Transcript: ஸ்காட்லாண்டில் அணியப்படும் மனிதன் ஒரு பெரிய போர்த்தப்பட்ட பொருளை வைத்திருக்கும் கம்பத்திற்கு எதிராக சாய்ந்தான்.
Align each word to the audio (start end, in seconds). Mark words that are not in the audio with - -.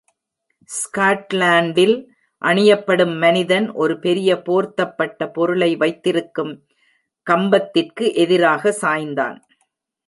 ஸ்காட்லாண்டில் 0.69 1.93
அணியப்படும் 2.41 3.13
மனிதன் 3.19 3.67
ஒரு 3.73 3.99
பெரிய 3.99 4.41
போர்த்தப்பட்ட 4.45 5.27
பொருளை 5.31 5.71
வைத்திருக்கும் 5.75 6.53
கம்பத்திற்கு 7.27 8.07
எதிராக 8.15 8.73
சாய்ந்தான். 8.81 9.37